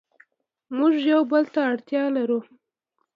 [0.77, 2.39] موږ یو بل ته اړتیا لرو.